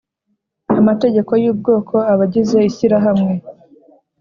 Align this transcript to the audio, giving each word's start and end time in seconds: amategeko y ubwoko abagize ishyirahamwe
amategeko 0.79 1.31
y 1.43 1.47
ubwoko 1.51 1.95
abagize 2.13 2.57
ishyirahamwe 2.69 3.33